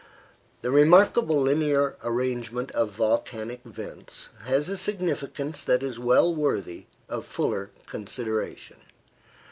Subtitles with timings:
[0.63, 7.23] The remarkable linear arrangement of volcanic vents has a significance that is well worthy of
[7.23, 8.77] fuller consideration.